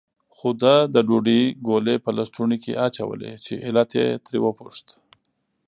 [0.35, 4.87] خو ده د ډوډۍ ګولې په لستوڼي کې اچولې، چې علت یې ترې وپوښت.